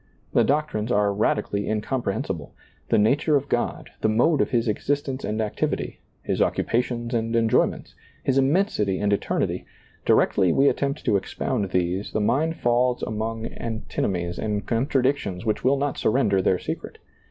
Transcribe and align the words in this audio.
The 0.33 0.43
doctrines 0.43 0.91
are 0.91 1.13
radically 1.13 1.65
incomprehensi 1.69 2.35
ble. 2.35 2.55
The 2.89 2.97
nature 2.97 3.35
of 3.35 3.47
God, 3.47 3.91
the 4.01 4.09
mode 4.09 4.41
of 4.41 4.49
His 4.49 4.67
exist 4.67 5.07
ence 5.07 5.23
and 5.23 5.39
activity. 5.39 5.99
His 6.23 6.41
occupations 6.41 7.13
and 7.13 7.35
enjoyments. 7.35 7.93
His 8.23 8.39
immensity 8.39 8.97
and 8.97 9.13
eternity, 9.13 9.63
directly 10.03 10.51
we 10.51 10.67
attempt 10.69 11.05
to 11.05 11.17
expound 11.17 11.69
these, 11.69 12.13
the 12.13 12.19
mind 12.19 12.55
falls 12.57 13.03
among 13.03 13.43
antino 13.49 14.07
mies 14.09 14.39
and 14.39 14.65
contradictions 14.65 15.45
which 15.45 15.63
will 15.63 15.77
not 15.77 15.99
surrender 15.99 16.41
their 16.41 16.57
secret. 16.57 16.97